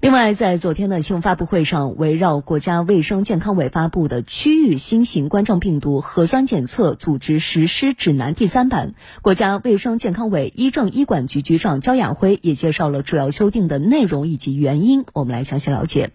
[0.00, 15.04] 另外，在昨天的新闻发布会上，围绕国家卫生健康委发布的《区域新型冠状病毒核酸检测组织实施指南》第三版，国家卫生健康委医政医管局局长焦亚辉也介绍了主要修订的内容以及原因。
[15.14, 16.10] 我们来详细了解。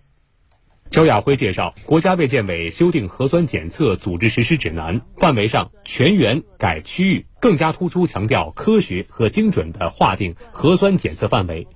[0.89, 11.67] 焦亚辉介绍，国家卫健委修订核酸检测组织实施指南，范围上全员改区域，更加突出强调科学和精准的划定核酸检测范围。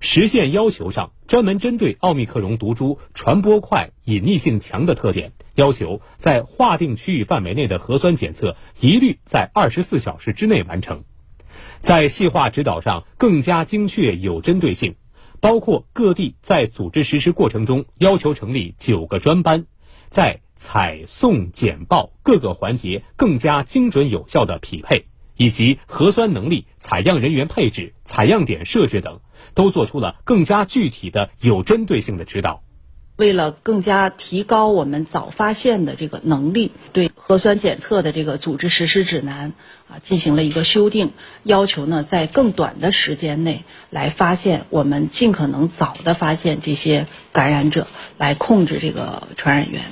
[0.00, 11.04] 实现要求上，专门针对奥密克戎毒株传播快、隐匿性强的特点，要求在划定区域范围内的核酸检测一律在二十四小时之内完成。
[11.80, 14.96] 在细化指导上更加精确有针对性，
[15.40, 19.66] 包括各地在组织实施过程中要求成立九个专班，
[20.08, 29.20] 在采送检报各个环节更加精准有效的匹配，以及核酸能力、采样人员配置、采样点设置等。
[29.54, 32.64] 都做出了更加具体的、有针对性的指导。
[33.14, 39.52] 为了更加提高我们早发现的这个能力，对核酸检测的这个组织实施指南
[39.88, 41.12] 啊进行了一个修订，
[41.44, 47.86] 要求呢在更短的时间内来发现，我们尽可能早的发现这些感染者，
[48.18, 49.84] 来控制这个传染源。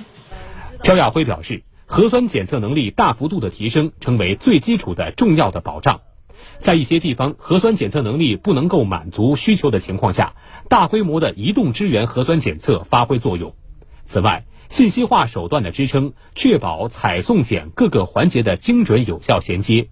[0.83, 6.01] 焦亚辉表示，核酸检测能力大幅度的提升，成为最基础的重要的保障。
[6.59, 10.33] 在一些地方核酸检测能力不能够满足需求的情况下，
[10.70, 13.55] 大规模的移动支援核酸检测发挥作用。
[14.05, 19.91] 此外，信息化手段的支撑，确保采送检各个环节的精准有效衔接。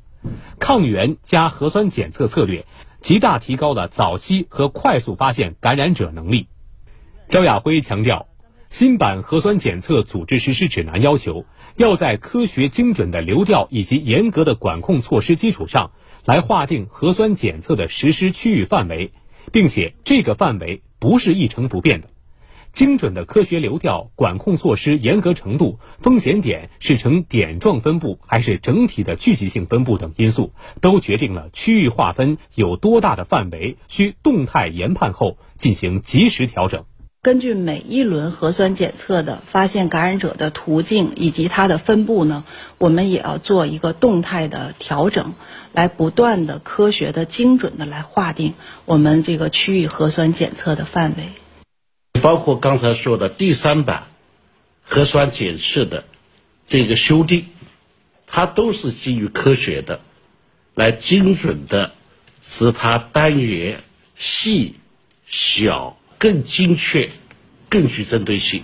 [0.59, 2.65] 抗原加核酸检测策略，
[3.01, 6.47] 极大提高了早期和快速发现感染者能力。
[7.27, 8.27] 焦亚辉强调，
[8.71, 15.91] 新版核酸检测组织实施指南要求，要在科学精准的流调以及严格的管控措施基础上。
[16.25, 19.11] 来划定核酸检测的实施区域范围，
[19.51, 22.09] 并且这个范围不是一成不变的。
[22.71, 36.85] 精准的科学流调、管控措施严格程度、风险点是呈点状分布还是整体的聚集性分布等因素，都决定了区域划分有多大的范围需动态研判后进行及时调整。
[37.23, 42.45] 根据每一轮核酸检测的发现感染者的途径以及它的分布呢，
[42.79, 45.35] 我们也要做一个动态的调整，
[45.75, 48.55] 来不断的科学的、精准的来划定
[48.87, 52.21] 我们这个区域核酸检测的范围。
[52.23, 54.07] 包括刚才说的第三版
[54.83, 56.05] 核酸检测的
[56.65, 57.49] 这个修订，
[58.27, 60.01] 它都是基于科学的，
[60.75, 61.93] 来精准的
[62.41, 63.83] 使它单元
[64.15, 64.77] 细
[65.27, 65.99] 小。
[66.21, 67.11] 更精确、
[67.71, 68.63] 更具针对性。